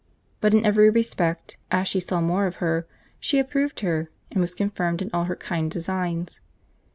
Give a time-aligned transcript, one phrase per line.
[0.39, 2.87] But in every respect, as she saw more of her,
[3.19, 6.41] she approved her, and was confirmed in all her kind designs.